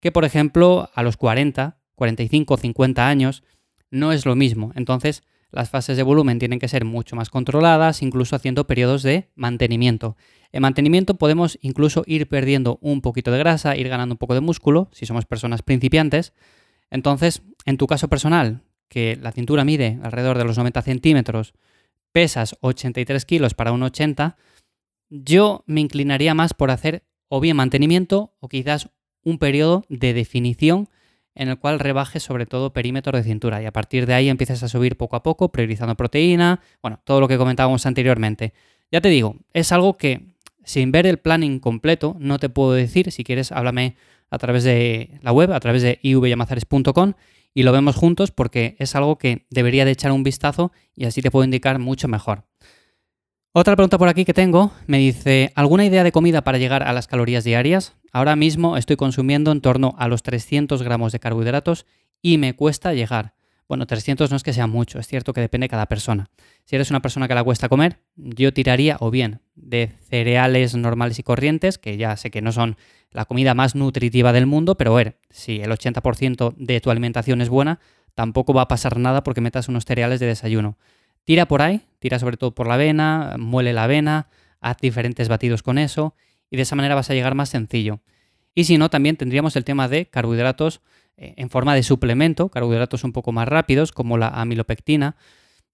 que 0.00 0.12
por 0.12 0.24
ejemplo 0.24 0.90
a 0.94 1.02
los 1.02 1.16
40, 1.16 1.78
45, 1.94 2.56
50 2.58 3.08
años, 3.08 3.42
no 3.90 4.12
es 4.12 4.26
lo 4.26 4.36
mismo. 4.36 4.72
Entonces, 4.74 5.22
las 5.50 5.70
fases 5.70 5.96
de 5.96 6.02
volumen 6.02 6.38
tienen 6.38 6.58
que 6.58 6.68
ser 6.68 6.84
mucho 6.84 7.16
más 7.16 7.30
controladas, 7.30 8.02
incluso 8.02 8.36
haciendo 8.36 8.66
periodos 8.66 9.02
de 9.02 9.30
mantenimiento. 9.34 10.16
En 10.52 10.62
mantenimiento 10.62 11.14
podemos 11.14 11.58
incluso 11.62 12.04
ir 12.06 12.28
perdiendo 12.28 12.78
un 12.80 13.00
poquito 13.00 13.30
de 13.32 13.38
grasa, 13.38 13.76
ir 13.76 13.88
ganando 13.88 14.14
un 14.14 14.18
poco 14.18 14.34
de 14.34 14.40
músculo, 14.40 14.88
si 14.92 15.06
somos 15.06 15.24
personas 15.24 15.62
principiantes. 15.62 16.32
Entonces, 16.90 17.42
en 17.64 17.76
tu 17.76 17.86
caso 17.86 18.08
personal, 18.08 18.62
que 18.88 19.16
la 19.16 19.32
cintura 19.32 19.64
mide 19.64 19.98
alrededor 20.02 20.38
de 20.38 20.44
los 20.44 20.56
90 20.56 20.82
centímetros, 20.82 21.54
pesas 22.12 22.56
83 22.60 23.24
kilos 23.24 23.54
para 23.54 23.72
un 23.72 23.82
80, 23.82 24.36
yo 25.10 25.64
me 25.66 25.80
inclinaría 25.80 26.34
más 26.34 26.54
por 26.54 26.70
hacer 26.70 27.04
o 27.28 27.40
bien 27.40 27.56
mantenimiento 27.56 28.34
o 28.40 28.48
quizás 28.48 28.90
un 29.22 29.38
periodo 29.38 29.84
de 29.88 30.14
definición 30.14 30.88
en 31.38 31.48
el 31.48 31.58
cual 31.58 31.78
rebajes 31.78 32.22
sobre 32.22 32.44
todo 32.44 32.72
perímetro 32.72 33.16
de 33.16 33.22
cintura 33.22 33.62
y 33.62 33.66
a 33.66 33.72
partir 33.72 34.06
de 34.06 34.14
ahí 34.14 34.28
empiezas 34.28 34.62
a 34.62 34.68
subir 34.68 34.96
poco 34.96 35.16
a 35.16 35.22
poco, 35.22 35.50
priorizando 35.50 35.94
proteína, 35.94 36.60
bueno, 36.82 37.00
todo 37.04 37.20
lo 37.20 37.28
que 37.28 37.38
comentábamos 37.38 37.86
anteriormente. 37.86 38.52
Ya 38.90 39.00
te 39.00 39.08
digo, 39.08 39.36
es 39.54 39.72
algo 39.72 39.96
que 39.96 40.26
sin 40.64 40.92
ver 40.92 41.06
el 41.06 41.18
planning 41.18 41.60
completo 41.60 42.16
no 42.18 42.38
te 42.38 42.48
puedo 42.48 42.72
decir, 42.72 43.10
si 43.12 43.24
quieres 43.24 43.52
háblame 43.52 43.96
a 44.30 44.38
través 44.38 44.64
de 44.64 45.18
la 45.22 45.32
web, 45.32 45.52
a 45.52 45.60
través 45.60 45.82
de 45.82 45.98
ivyamazares.com 46.02 47.14
y 47.54 47.62
lo 47.62 47.72
vemos 47.72 47.96
juntos 47.96 48.30
porque 48.30 48.76
es 48.78 48.94
algo 48.94 49.16
que 49.16 49.46
debería 49.50 49.84
de 49.84 49.92
echar 49.92 50.12
un 50.12 50.22
vistazo 50.22 50.72
y 50.94 51.06
así 51.06 51.22
te 51.22 51.30
puedo 51.30 51.44
indicar 51.44 51.78
mucho 51.78 52.08
mejor. 52.08 52.44
Otra 53.52 53.74
pregunta 53.76 53.96
por 53.96 54.08
aquí 54.08 54.26
que 54.26 54.34
tengo 54.34 54.72
me 54.86 54.98
dice, 54.98 55.52
¿alguna 55.54 55.86
idea 55.86 56.04
de 56.04 56.12
comida 56.12 56.42
para 56.42 56.58
llegar 56.58 56.82
a 56.82 56.92
las 56.92 57.06
calorías 57.06 57.44
diarias? 57.44 57.94
Ahora 58.12 58.36
mismo 58.36 58.76
estoy 58.76 58.96
consumiendo 58.96 59.52
en 59.52 59.62
torno 59.62 59.94
a 59.98 60.06
los 60.06 60.22
300 60.22 60.82
gramos 60.82 61.12
de 61.12 61.18
carbohidratos 61.18 61.86
y 62.20 62.36
me 62.36 62.54
cuesta 62.54 62.92
llegar. 62.92 63.32
Bueno, 63.66 63.86
300 63.86 64.30
no 64.30 64.36
es 64.36 64.42
que 64.42 64.52
sea 64.52 64.66
mucho, 64.66 64.98
es 64.98 65.06
cierto 65.06 65.32
que 65.32 65.40
depende 65.40 65.64
de 65.64 65.70
cada 65.70 65.86
persona. 65.86 66.28
Si 66.64 66.76
eres 66.76 66.90
una 66.90 67.00
persona 67.00 67.26
que 67.26 67.34
la 67.34 67.42
cuesta 67.42 67.70
comer, 67.70 68.00
yo 68.16 68.52
tiraría 68.52 68.98
o 69.00 69.10
bien 69.10 69.40
de 69.54 69.92
cereales 70.10 70.74
normales 70.74 71.18
y 71.18 71.22
corrientes, 71.22 71.78
que 71.78 71.96
ya 71.96 72.16
sé 72.18 72.30
que 72.30 72.42
no 72.42 72.52
son 72.52 72.76
la 73.10 73.24
comida 73.24 73.54
más 73.54 73.74
nutritiva 73.74 74.34
del 74.34 74.44
mundo, 74.44 74.76
pero 74.76 74.92
ver, 74.92 75.18
si 75.30 75.60
el 75.62 75.70
80% 75.70 76.54
de 76.54 76.80
tu 76.82 76.90
alimentación 76.90 77.40
es 77.40 77.48
buena, 77.48 77.80
tampoco 78.14 78.52
va 78.52 78.62
a 78.62 78.68
pasar 78.68 78.98
nada 78.98 79.22
porque 79.22 79.40
metas 79.40 79.68
unos 79.68 79.86
cereales 79.86 80.20
de 80.20 80.26
desayuno. 80.26 80.76
Tira 81.28 81.46
por 81.46 81.60
ahí, 81.60 81.82
tira 81.98 82.18
sobre 82.18 82.38
todo 82.38 82.54
por 82.54 82.66
la 82.66 82.72
avena, 82.72 83.36
muele 83.38 83.74
la 83.74 83.84
avena, 83.84 84.28
haz 84.62 84.78
diferentes 84.78 85.28
batidos 85.28 85.62
con 85.62 85.76
eso 85.76 86.14
y 86.48 86.56
de 86.56 86.62
esa 86.62 86.74
manera 86.74 86.94
vas 86.94 87.10
a 87.10 87.12
llegar 87.12 87.34
más 87.34 87.50
sencillo. 87.50 88.00
Y 88.54 88.64
si 88.64 88.78
no, 88.78 88.88
también 88.88 89.18
tendríamos 89.18 89.54
el 89.54 89.62
tema 89.62 89.88
de 89.88 90.06
carbohidratos 90.06 90.80
eh, 91.18 91.34
en 91.36 91.50
forma 91.50 91.74
de 91.74 91.82
suplemento, 91.82 92.48
carbohidratos 92.48 93.04
un 93.04 93.12
poco 93.12 93.30
más 93.32 93.46
rápidos 93.46 93.92
como 93.92 94.16
la 94.16 94.28
amilopectina, 94.28 95.16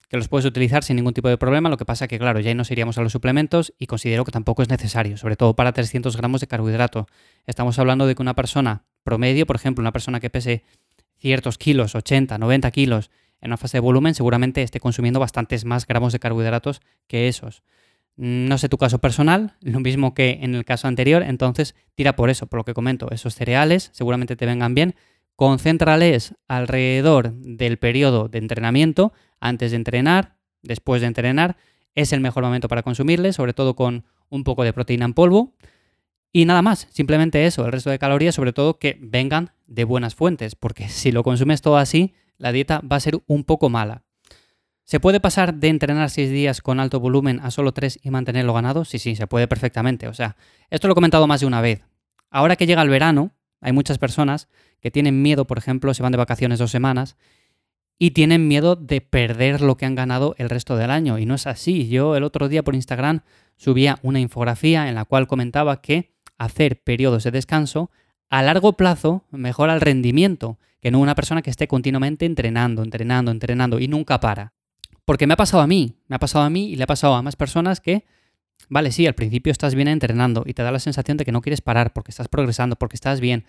que 0.09 0.17
los 0.17 0.27
puedes 0.27 0.45
utilizar 0.45 0.83
sin 0.83 0.97
ningún 0.97 1.15
tipo 1.15 1.29
de 1.29 1.39
problema, 1.39 1.69
lo 1.69 1.77
que 1.77 1.85
pasa 1.85 2.09
que 2.09 2.19
claro, 2.19 2.41
ya 2.41 2.53
nos 2.57 2.73
iríamos 2.73 2.99
a 2.99 3.03
los 3.03 3.13
suplementos 3.13 3.75
y 3.79 3.87
considero 3.87 4.25
que 4.25 4.33
tampoco 4.33 4.61
es 4.61 4.69
necesario, 4.69 5.17
sobre 5.19 5.37
todo 5.37 5.55
para 5.55 5.71
300 5.71 6.17
gramos 6.17 6.41
de 6.41 6.49
carbohidrato. 6.49 7.07
Estamos 7.47 7.79
hablando 7.79 8.09
de 8.09 8.17
que 8.17 8.23
una 8.23 8.35
persona 8.35 8.87
promedio, 9.05 9.47
por 9.47 9.55
ejemplo, 9.55 9.83
una 9.83 9.93
persona 9.93 10.19
que 10.19 10.31
pese 10.31 10.65
ciertos 11.21 11.59
kilos, 11.59 11.95
80, 11.95 12.39
90 12.39 12.73
kilos, 12.73 13.13
en 13.45 13.51
una 13.51 13.59
fase 13.59 13.77
de 13.77 13.83
volumen 13.83 14.15
seguramente 14.15 14.63
esté 14.63 14.81
consumiendo 14.81 15.21
bastantes 15.21 15.67
más 15.67 15.87
gramos 15.87 16.15
de 16.15 16.19
carbohidratos 16.19 16.81
que 17.07 17.29
esos. 17.29 17.63
No 18.17 18.57
sé 18.57 18.71
tu 18.71 18.79
caso 18.79 18.99
personal, 19.01 19.55
lo 19.61 19.81
mismo 19.81 20.15
que 20.15 20.39
en 20.41 20.55
el 20.55 20.65
caso 20.65 20.89
anterior, 20.89 21.23
entonces 21.23 21.75
tira 21.95 22.17
por 22.17 22.31
eso, 22.31 22.47
por 22.47 22.59
lo 22.61 22.65
que 22.65 22.73
comento. 22.73 23.11
Esos 23.11 23.35
cereales 23.35 23.91
seguramente 23.93 24.35
te 24.35 24.47
vengan 24.47 24.75
bien. 24.75 24.95
Concéntrales 25.37 26.35
alrededor 26.49 27.35
del 27.35 27.77
periodo 27.77 28.29
de 28.29 28.39
entrenamiento, 28.39 29.13
antes 29.41 29.73
de 29.73 29.77
entrenar, 29.77 30.37
después 30.63 31.03
de 31.03 31.09
entrenar. 31.09 31.57
Es 31.95 32.13
el 32.13 32.21
mejor 32.21 32.45
momento 32.45 32.69
para 32.69 32.83
consumirles, 32.83 33.37
sobre 33.37 33.53
todo 33.53 33.77
con 33.77 34.05
un 34.31 34.45
poco 34.45 34.65
de 34.65 34.73
proteína 34.73 35.05
en 35.05 35.13
polvo. 35.13 35.53
Y 36.33 36.47
nada 36.47 36.63
más, 36.63 36.89
simplemente 36.91 37.45
eso, 37.45 37.67
el 37.67 37.73
resto 37.73 37.91
de 37.91 37.99
calorías, 37.99 38.35
sobre 38.35 38.55
todo 38.55 38.79
que 38.79 38.97
vengan 39.01 39.51
de 39.67 39.85
buenas 39.85 40.15
fuentes, 40.15 40.55
porque 40.55 40.89
si 40.89 41.13
lo 41.13 41.23
consumes 41.23 41.61
todo 41.61 41.77
así, 41.77 42.15
la 42.39 42.53
dieta 42.53 42.81
va 42.81 42.97
a 42.97 43.01
ser 43.01 43.21
un 43.27 43.45
poco 43.45 43.69
mala. 43.69 44.03
¿Se 44.85 45.01
puede 45.01 45.19
pasar 45.19 45.55
de 45.55 45.69
entrenar 45.69 46.11
6 46.11 46.31
días 46.31 46.61
con 46.61 46.79
alto 46.79 47.01
volumen 47.01 47.41
a 47.43 47.51
solo 47.51 47.73
3 47.73 48.01
y 48.03 48.11
mantenerlo 48.11 48.53
ganado? 48.53 48.85
Sí, 48.85 48.99
sí, 48.99 49.17
se 49.17 49.27
puede 49.27 49.49
perfectamente. 49.49 50.09
O 50.09 50.15
sea, 50.15 50.37
esto 50.69 50.89
lo 50.89 50.93
he 50.93 50.95
comentado 50.95 51.27
más 51.27 51.41
de 51.41 51.47
una 51.47 51.63
vez. 51.63 51.83
Ahora 52.31 52.57
que 52.57 52.67
llega 52.67 52.83
el 52.83 52.91
verano, 52.91 53.33
hay 53.63 53.73
muchas 53.73 53.97
personas 53.97 54.49
que 54.81 54.91
tienen 54.91 55.23
miedo, 55.23 55.47
por 55.47 55.57
ejemplo, 55.57 55.95
se 55.95 56.03
van 56.03 56.13
de 56.13 56.19
vacaciones 56.19 56.59
dos 56.59 56.71
semanas 56.71 57.17
y 57.99 58.11
tienen 58.11 58.47
miedo 58.47 58.77
de 58.77 59.01
perder 59.01 59.63
lo 59.63 59.77
que 59.77 59.87
han 59.87 59.95
ganado 59.95 60.35
el 60.37 60.51
resto 60.51 60.77
del 60.77 60.91
año. 60.91 61.19
Y 61.19 61.25
no 61.25 61.35
es 61.35 61.47
así. 61.47 61.89
Yo 61.89 62.17
el 62.17 62.25
otro 62.25 62.51
día 62.51 62.63
por 62.63 62.75
Instagram 62.75 63.21
subía 63.57 63.99
una 64.03 64.21
infografía 64.21 64.89
en 64.89 64.97
la 64.97 65.07
cual 65.07 65.27
comentaba 65.27 65.81
que 65.81 66.13
hacer 66.37 66.83
periodos 66.83 67.25
de 67.25 67.31
descanso 67.31 67.91
a 68.29 68.43
largo 68.43 68.75
plazo 68.75 69.25
mejora 69.31 69.75
el 69.75 69.81
rendimiento 69.81 70.59
que 70.85 70.91
no 70.91 71.01
una 71.01 71.15
persona 71.15 71.41
que 71.41 71.49
esté 71.49 71.67
continuamente 71.67 72.27
entrenando, 72.27 72.83
entrenando, 72.83 73.31
entrenando 73.31 73.81
y 73.81 73.89
nunca 73.89 74.21
para. 74.21 74.53
Porque 75.07 75.27
me 75.27 75.33
ha 75.33 75.37
pasado 75.39 75.63
a 75.63 75.67
mí, 75.67 75.97
me 76.09 76.17
ha 76.17 76.19
pasado 76.19 76.45
a 76.45 76.51
mí 76.51 76.69
y 76.69 76.77
le 76.77 76.85
ha 76.85 76.87
pasado 76.87 77.15
a 77.15 77.23
más 77.23 77.37
personas 77.37 77.81
que, 77.81 78.05
vale, 78.69 78.93
sí, 78.93 79.07
al 79.07 79.15
principio 79.15 79.51
estás 79.51 79.75
bien 79.75 79.89
entrenando 79.89 80.43
y 80.45 80.53
te 80.53 80.63
da 80.63 80.71
la 80.71 80.79
sensación 80.79 81.17
de 81.17 81.25
que 81.25 81.33
no 81.33 81.41
quieres 81.41 81.63
parar 81.63 81.95
porque 81.95 82.11
estás 82.11 82.29
progresando, 82.29 82.77
porque 82.77 82.97
estás 82.97 83.21
bien. 83.21 83.47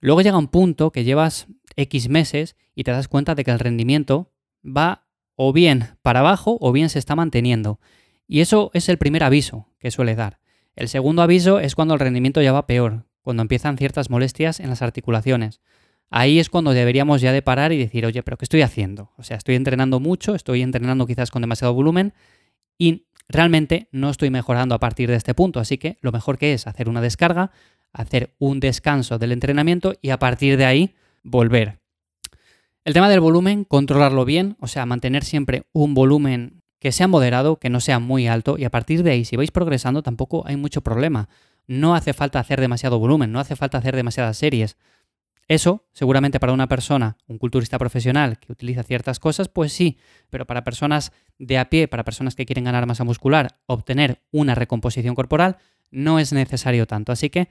Luego 0.00 0.22
llega 0.22 0.36
un 0.36 0.48
punto 0.48 0.90
que 0.90 1.04
llevas 1.04 1.46
X 1.76 2.08
meses 2.08 2.56
y 2.74 2.82
te 2.82 2.90
das 2.90 3.06
cuenta 3.06 3.36
de 3.36 3.44
que 3.44 3.52
el 3.52 3.60
rendimiento 3.60 4.32
va 4.66 5.06
o 5.36 5.52
bien 5.52 5.90
para 6.02 6.18
abajo 6.18 6.58
o 6.60 6.72
bien 6.72 6.88
se 6.88 6.98
está 6.98 7.14
manteniendo. 7.14 7.78
Y 8.26 8.40
eso 8.40 8.72
es 8.74 8.88
el 8.88 8.98
primer 8.98 9.22
aviso 9.22 9.68
que 9.78 9.92
suele 9.92 10.16
dar. 10.16 10.40
El 10.74 10.88
segundo 10.88 11.22
aviso 11.22 11.60
es 11.60 11.76
cuando 11.76 11.94
el 11.94 12.00
rendimiento 12.00 12.42
ya 12.42 12.50
va 12.50 12.66
peor, 12.66 13.06
cuando 13.20 13.42
empiezan 13.42 13.78
ciertas 13.78 14.10
molestias 14.10 14.58
en 14.58 14.68
las 14.68 14.82
articulaciones. 14.82 15.60
Ahí 16.14 16.38
es 16.38 16.50
cuando 16.50 16.72
deberíamos 16.72 17.22
ya 17.22 17.32
de 17.32 17.40
parar 17.40 17.72
y 17.72 17.78
decir, 17.78 18.04
oye, 18.04 18.22
pero 18.22 18.36
¿qué 18.36 18.44
estoy 18.44 18.60
haciendo? 18.60 19.10
O 19.16 19.22
sea, 19.22 19.38
estoy 19.38 19.54
entrenando 19.54 19.98
mucho, 19.98 20.34
estoy 20.34 20.60
entrenando 20.60 21.06
quizás 21.06 21.30
con 21.30 21.40
demasiado 21.40 21.72
volumen 21.72 22.12
y 22.76 23.06
realmente 23.28 23.88
no 23.92 24.10
estoy 24.10 24.28
mejorando 24.28 24.74
a 24.74 24.78
partir 24.78 25.08
de 25.08 25.16
este 25.16 25.32
punto. 25.32 25.58
Así 25.58 25.78
que 25.78 25.96
lo 26.02 26.12
mejor 26.12 26.36
que 26.36 26.52
es 26.52 26.66
hacer 26.66 26.90
una 26.90 27.00
descarga, 27.00 27.50
hacer 27.94 28.34
un 28.38 28.60
descanso 28.60 29.18
del 29.18 29.32
entrenamiento 29.32 29.94
y 30.02 30.10
a 30.10 30.18
partir 30.18 30.58
de 30.58 30.66
ahí 30.66 30.94
volver. 31.22 31.78
El 32.84 32.92
tema 32.92 33.08
del 33.08 33.20
volumen, 33.20 33.64
controlarlo 33.64 34.26
bien, 34.26 34.56
o 34.60 34.66
sea, 34.66 34.84
mantener 34.84 35.24
siempre 35.24 35.62
un 35.72 35.94
volumen 35.94 36.62
que 36.78 36.92
sea 36.92 37.08
moderado, 37.08 37.56
que 37.56 37.70
no 37.70 37.80
sea 37.80 38.00
muy 38.00 38.26
alto 38.26 38.58
y 38.58 38.64
a 38.64 38.70
partir 38.70 39.02
de 39.02 39.12
ahí, 39.12 39.24
si 39.24 39.36
vais 39.36 39.50
progresando, 39.50 40.02
tampoco 40.02 40.46
hay 40.46 40.56
mucho 40.56 40.82
problema. 40.82 41.30
No 41.66 41.94
hace 41.94 42.12
falta 42.12 42.38
hacer 42.38 42.60
demasiado 42.60 42.98
volumen, 42.98 43.32
no 43.32 43.40
hace 43.40 43.56
falta 43.56 43.78
hacer 43.78 43.96
demasiadas 43.96 44.36
series. 44.36 44.76
Eso, 45.52 45.84
seguramente 45.92 46.40
para 46.40 46.54
una 46.54 46.66
persona, 46.66 47.18
un 47.26 47.36
culturista 47.36 47.78
profesional 47.78 48.38
que 48.38 48.50
utiliza 48.50 48.82
ciertas 48.84 49.20
cosas, 49.20 49.50
pues 49.50 49.70
sí, 49.70 49.98
pero 50.30 50.46
para 50.46 50.64
personas 50.64 51.12
de 51.38 51.58
a 51.58 51.68
pie, 51.68 51.88
para 51.88 52.04
personas 52.04 52.34
que 52.34 52.46
quieren 52.46 52.64
ganar 52.64 52.86
masa 52.86 53.04
muscular, 53.04 53.58
obtener 53.66 54.22
una 54.30 54.54
recomposición 54.54 55.14
corporal, 55.14 55.58
no 55.90 56.18
es 56.18 56.32
necesario 56.32 56.86
tanto. 56.86 57.12
Así 57.12 57.28
que, 57.28 57.50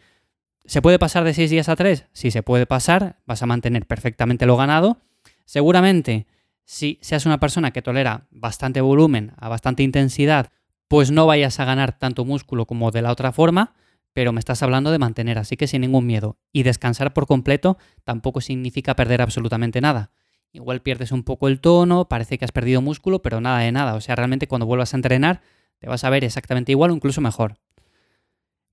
¿se 0.66 0.82
puede 0.82 0.98
pasar 0.98 1.24
de 1.24 1.36
6 1.36 1.52
días 1.52 1.70
a 1.70 1.76
3? 1.76 2.08
Sí, 2.12 2.32
se 2.32 2.42
puede 2.42 2.66
pasar, 2.66 3.20
vas 3.28 3.44
a 3.44 3.46
mantener 3.46 3.86
perfectamente 3.86 4.48
lo 4.48 4.58
ganado. 4.58 4.98
Seguramente 5.46 6.26
si 6.66 6.98
seas 7.04 7.28
una 7.28 7.40
persona 7.40 7.70
que 7.70 7.84
tolera 7.84 8.26
bastante 8.32 8.82
volumen, 8.82 9.34
a 9.38 9.48
bastante 9.48 9.84
intensidad, 9.84 10.50
pues 10.88 11.12
no 11.12 11.28
vayas 11.28 11.60
a 11.60 11.66
ganar 11.66 12.00
tanto 12.00 12.26
músculo 12.26 12.66
como 12.66 12.90
de 12.90 13.04
la 13.04 13.12
otra 13.12 13.32
forma, 13.32 13.76
pero 14.14 14.32
me 14.34 14.40
estás 14.40 14.62
hablando 14.64 14.92
de 14.92 15.00
mantener, 15.00 15.38
así 15.38 15.58
que 15.58 15.68
sin 15.68 15.82
ningún 15.82 16.06
miedo. 16.06 16.38
Y 16.52 16.64
descansar 16.64 17.14
por 17.14 17.28
completo 17.28 17.78
tampoco 18.04 18.42
significa 18.42 18.96
perder 18.96 19.22
absolutamente 19.22 19.82
nada. 19.82 20.12
Igual 20.52 20.82
pierdes 20.82 21.12
un 21.12 21.24
poco 21.24 21.48
el 21.48 21.62
tono, 21.62 22.10
parece 22.10 22.38
que 22.38 22.46
has 22.46 22.52
perdido 22.52 22.82
músculo, 22.82 23.22
pero 23.22 23.40
nada 23.40 23.60
de 23.60 23.72
nada. 23.72 23.96
O 23.96 24.02
sea, 24.02 24.16
realmente 24.16 24.48
cuando 24.48 24.66
vuelvas 24.66 24.94
a 24.94 24.98
entrenar 24.98 25.42
te 25.80 25.88
vas 25.88 26.04
a 26.04 26.10
ver 26.10 26.24
exactamente 26.24 26.72
igual 26.72 26.92
o 26.92 26.94
incluso 26.94 27.22
mejor. 27.22 27.58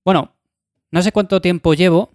Bueno, 0.05 0.35
no 0.91 1.01
sé 1.01 1.11
cuánto 1.11 1.41
tiempo 1.41 1.73
llevo, 1.73 2.11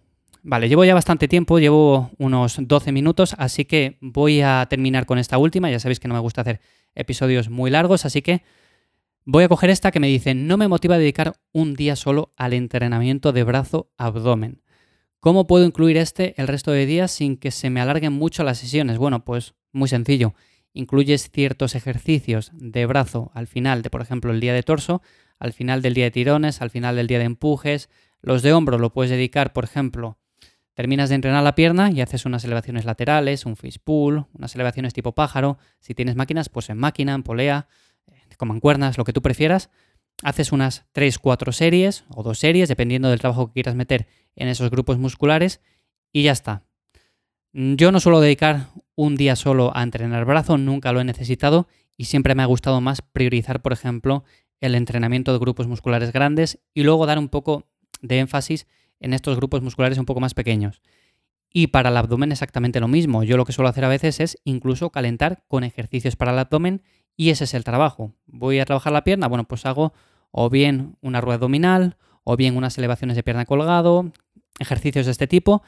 Vale, 0.47 0.69
llevo 0.69 0.85
ya 0.85 0.93
bastante 0.93 1.26
tiempo, 1.26 1.59
llevo 1.59 2.11
unos 2.19 2.59
12 2.61 2.93
minutos, 2.93 3.35
así 3.38 3.64
que 3.64 3.97
voy 4.02 4.43
a 4.43 4.66
terminar 4.69 5.07
con 5.07 5.16
esta 5.16 5.38
última. 5.38 5.71
Ya 5.71 5.81
sabéis 5.81 6.00
que 6.00 6.07
no 6.07 6.12
me 6.12 6.21
gusta 6.21 6.43
hacer 6.43 6.61
episodios 6.95 7.49
muy 7.49 7.71
largos, 7.71 8.04
así 8.04 8.21
que 8.21 8.43
voy 9.25 9.45
a 9.45 9.49
coger 9.49 9.71
esta 9.71 9.90
que 9.90 10.00
me 10.00 10.09
dice, 10.09 10.35
no 10.35 10.57
me 10.57 10.69
motiva 10.69 10.97
a 10.97 10.99
dedicar 10.99 11.35
un 11.52 11.75
día 11.75 11.97
solo 11.97 12.33
al 12.37 12.52
entrenamiento 12.52 13.33
de 13.33 13.45
brazo-abdomen. 13.45 14.62
¿Cómo 15.21 15.47
puedo 15.47 15.64
incluir 15.64 15.97
este 15.97 16.35
el 16.40 16.49
resto 16.49 16.71
de 16.71 16.87
días 16.87 17.11
sin 17.11 17.37
que 17.37 17.50
se 17.50 17.71
me 17.71 17.81
alarguen 17.81 18.12
mucho 18.12 18.45
las 18.45 18.59
sesiones? 18.59 18.99
Bueno, 18.99 19.25
pues 19.25 19.54
muy 19.73 19.88
sencillo. 19.88 20.35
Incluyes 20.73 21.31
ciertos 21.31 21.75
ejercicios 21.75 22.50
de 22.54 22.85
brazo 22.85 23.31
al 23.35 23.47
final 23.47 23.83
de, 23.83 23.90
por 23.90 24.02
ejemplo, 24.02 24.33
el 24.33 24.40
día 24.40 24.52
de 24.52 24.62
torso, 24.62 25.02
al 25.38 25.52
final 25.52 25.81
del 25.83 25.95
día 25.95 26.04
de 26.04 26.11
tirones, 26.11 26.61
al 26.61 26.71
final 26.71 26.97
del 26.97 27.07
día 27.07 27.19
de 27.19 27.25
empujes. 27.25 27.88
Los 28.21 28.43
de 28.43 28.52
hombro 28.52 28.78
lo 28.78 28.93
puedes 28.93 29.11
dedicar, 29.11 29.52
por 29.52 29.64
ejemplo, 29.64 30.19
Terminas 30.75 31.09
de 31.09 31.14
entrenar 31.14 31.45
la 31.45 31.54
pierna 31.54 31.93
y 31.93 32.00
haces 32.00 32.26
unas 32.26 32.45
elevaciones 32.45 32.85
laterales, 32.85 33.47
un 33.47 33.54
face 33.54 33.78
pull, 33.78 34.26
unas 34.33 34.54
elevaciones 34.57 34.93
tipo 34.93 35.12
pájaro. 35.12 35.57
Si 35.78 35.95
tienes 35.95 36.16
máquinas, 36.16 36.49
pues 36.49 36.69
en 36.69 36.78
máquina, 36.78 37.14
en 37.14 37.23
polea, 37.23 37.69
con 38.37 38.49
mancuernas, 38.49 38.99
lo 38.99 39.05
que 39.05 39.12
tú 39.12 39.23
prefieras. 39.23 39.71
Haces 40.23 40.53
unas 40.53 40.85
3-4 40.95 41.53
series 41.53 42.05
o 42.09 42.23
dos 42.23 42.38
series, 42.38 42.69
dependiendo 42.69 43.11
del 43.11 43.21
trabajo 43.21 43.49
que 43.49 43.55
quieras 43.55 43.75
meter 43.75 44.07
en 44.37 44.49
esos 44.49 44.71
grupos 44.71 44.99
musculares, 44.99 45.61
y 46.12 46.23
ya 46.23 46.33
está. 46.33 46.62
Yo 47.53 47.93
no 47.93 48.00
suelo 48.00 48.21
dedicar 48.21 48.69
un 48.97 49.17
día 49.17 49.37
solo 49.37 49.76
a 49.76 49.83
entrenar 49.83 50.25
brazo, 50.25 50.59
nunca 50.59 50.93
lo 50.93 51.00
he 51.00 51.05
necesitado 51.05 51.69
y 51.97 52.07
siempre 52.07 52.35
me 52.35 52.43
ha 52.43 52.47
gustado 52.47 52.81
más 52.81 53.03
priorizar, 53.03 53.62
por 53.62 53.73
ejemplo, 53.73 54.25
el 54.61 54.75
entrenamiento 54.75 55.33
de 55.33 55.38
grupos 55.38 55.67
musculares 55.67 56.12
grandes 56.12 56.59
y 56.73 56.83
luego 56.83 57.07
dar 57.07 57.19
un 57.19 57.29
poco 57.29 57.69
de 58.00 58.19
énfasis 58.19 58.67
en 59.00 59.12
estos 59.12 59.37
grupos 59.37 59.62
musculares 59.62 59.99
un 59.99 60.07
poco 60.07 60.21
más 60.21 60.35
pequeños. 60.35 60.81
Y 61.56 61.68
para 61.68 61.90
el 61.90 61.96
abdomen 61.96 62.32
exactamente 62.32 62.80
lo 62.80 62.88
mismo. 62.88 63.23
Yo 63.23 63.37
lo 63.37 63.44
que 63.44 63.52
suelo 63.52 63.68
hacer 63.68 63.84
a 63.84 63.88
veces 63.88 64.18
es 64.18 64.38
incluso 64.42 64.90
calentar 64.90 65.44
con 65.46 65.62
ejercicios 65.62 66.16
para 66.16 66.32
el 66.32 66.38
abdomen 66.40 66.82
y 67.16 67.30
ese 67.30 67.44
es 67.44 67.54
el 67.54 67.62
trabajo. 67.62 68.12
Voy 68.26 68.58
a 68.58 68.64
trabajar 68.64 68.92
la 68.92 69.04
pierna, 69.04 69.28
bueno, 69.28 69.44
pues 69.44 69.64
hago 69.64 69.92
o 70.32 70.50
bien 70.50 70.96
una 71.00 71.20
rueda 71.20 71.37
abdominal 71.37 71.96
o 72.25 72.37
bien 72.37 72.56
unas 72.56 72.76
elevaciones 72.76 73.16
de 73.16 73.23
pierna 73.23 73.44
colgado, 73.44 74.11
ejercicios 74.58 75.06
de 75.06 75.12
este 75.12 75.28
tipo 75.28 75.62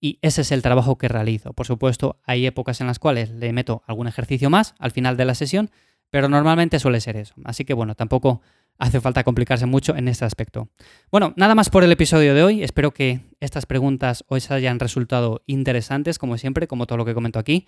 y 0.00 0.18
ese 0.22 0.40
es 0.40 0.52
el 0.52 0.62
trabajo 0.62 0.96
que 0.96 1.06
realizo. 1.06 1.52
Por 1.52 1.66
supuesto, 1.66 2.18
hay 2.24 2.46
épocas 2.46 2.80
en 2.80 2.86
las 2.86 2.98
cuales 2.98 3.30
le 3.30 3.52
meto 3.52 3.82
algún 3.86 4.08
ejercicio 4.08 4.48
más 4.48 4.74
al 4.78 4.90
final 4.90 5.18
de 5.18 5.26
la 5.26 5.34
sesión, 5.34 5.70
pero 6.08 6.30
normalmente 6.30 6.78
suele 6.78 6.98
ser 7.02 7.18
eso. 7.18 7.34
Así 7.44 7.66
que 7.66 7.74
bueno, 7.74 7.94
tampoco 7.94 8.40
hace 8.78 9.00
falta 9.00 9.24
complicarse 9.24 9.66
mucho 9.66 9.96
en 9.96 10.08
este 10.08 10.24
aspecto. 10.24 10.68
Bueno, 11.10 11.32
nada 11.36 11.54
más 11.54 11.70
por 11.70 11.84
el 11.84 11.92
episodio 11.92 12.34
de 12.34 12.42
hoy. 12.42 12.62
Espero 12.62 12.92
que 12.92 13.20
estas 13.40 13.66
preguntas 13.66 14.24
os 14.28 14.50
hayan 14.50 14.78
resultado 14.78 15.42
interesantes, 15.46 16.18
como 16.18 16.38
siempre, 16.38 16.66
como 16.66 16.86
todo 16.86 16.98
lo 16.98 17.04
que 17.04 17.14
comento 17.14 17.38
aquí. 17.38 17.66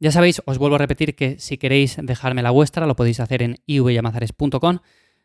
Ya 0.00 0.10
sabéis, 0.10 0.42
os 0.44 0.58
vuelvo 0.58 0.76
a 0.76 0.78
repetir 0.78 1.14
que 1.14 1.38
si 1.38 1.56
queréis 1.56 1.96
dejarme 2.02 2.42
la 2.42 2.50
vuestra, 2.50 2.86
lo 2.86 2.96
podéis 2.96 3.20
hacer 3.20 3.42
en 3.42 3.56
ivyamazares.com. 3.66 4.78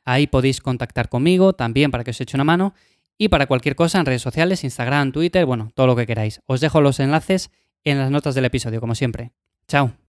Ahí 0.06 0.28
podéis 0.28 0.62
contactar 0.62 1.10
conmigo 1.10 1.54
también 1.54 1.92
para 1.92 2.04
que 2.04 2.12
os 2.12 2.22
eche 2.22 2.38
una 2.38 2.44
mano. 2.44 2.74
Y 3.18 3.28
para 3.28 3.48
cualquier 3.48 3.76
cosa 3.76 4.00
en 4.00 4.06
redes 4.06 4.22
sociales, 4.22 4.64
Instagram, 4.64 5.12
Twitter, 5.12 5.46
bueno, 5.46 5.72
todo 5.76 5.88
lo 5.88 5.96
que 5.96 6.08
queráis. 6.08 6.42
Os 6.46 6.62
dejo 6.62 6.80
los 6.80 7.00
enlaces 7.00 7.52
en 7.84 7.98
las 7.98 8.12
notas 8.12 8.36
del 8.36 8.46
episodio, 8.46 8.80
como 8.80 8.96
siempre. 8.96 9.32
Chao. 9.68 10.09